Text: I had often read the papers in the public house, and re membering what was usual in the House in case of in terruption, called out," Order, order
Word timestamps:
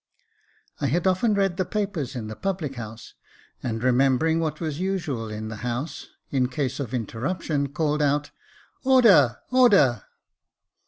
I 0.79 0.87
had 0.87 1.05
often 1.05 1.35
read 1.35 1.57
the 1.57 1.63
papers 1.63 2.15
in 2.15 2.25
the 2.25 2.35
public 2.35 2.73
house, 2.73 3.13
and 3.61 3.83
re 3.83 3.91
membering 3.91 4.39
what 4.39 4.59
was 4.59 4.79
usual 4.79 5.29
in 5.29 5.49
the 5.49 5.57
House 5.57 6.07
in 6.31 6.47
case 6.49 6.79
of 6.79 6.91
in 6.91 7.05
terruption, 7.05 7.71
called 7.71 8.01
out," 8.01 8.31
Order, 8.83 9.37
order 9.51 10.05